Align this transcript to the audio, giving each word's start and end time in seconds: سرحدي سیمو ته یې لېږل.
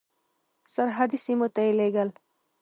سرحدي 0.73 1.17
سیمو 1.25 1.47
ته 1.55 1.61
یې 1.65 1.71
لېږل. 1.79 2.09